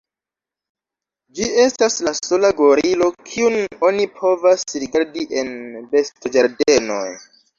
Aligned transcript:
Ĝi 1.39 1.49
estas 1.63 1.97
la 2.07 2.13
sola 2.29 2.49
gorilo, 2.61 3.09
kiun 3.33 3.59
oni 3.89 4.07
povas 4.21 4.65
rigardi 4.85 5.27
en 5.43 5.53
bestoĝardenoj. 5.95 7.05